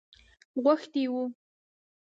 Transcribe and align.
غوښتی 0.63 1.03
وو. 1.11 1.23